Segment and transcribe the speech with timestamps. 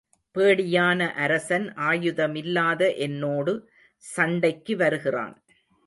[0.35, 3.53] பேடியான அரசன் ஆயுதமில்லாத என்னோடு
[4.05, 5.35] சண்டைக்கு வருகிறான்.